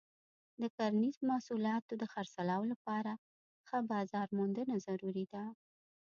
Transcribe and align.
د 0.61 0.63
کرنیزو 0.77 1.21
محصولاتو 1.31 1.93
د 2.01 2.03
خرڅلاو 2.13 2.61
لپاره 2.73 3.11
ښه 3.67 3.77
بازار 3.91 4.27
موندنه 4.37 4.73
ضروري 4.85 5.25
ده. 5.33 5.43